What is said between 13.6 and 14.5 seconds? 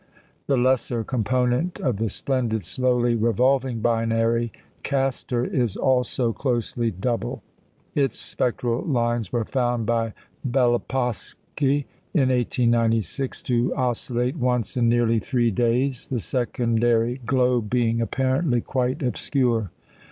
oscillate